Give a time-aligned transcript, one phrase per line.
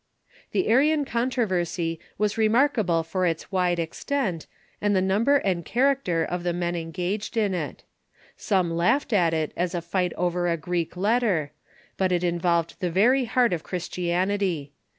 [0.51, 4.47] The Arian controversy was remarkable for its wide extent,
[4.81, 7.83] and the number and character of the men engaged in it.
[8.35, 11.51] Some laughed at it as a fight over a Greek letter,
[11.97, 14.71] but it in volved the very heart of Christianity.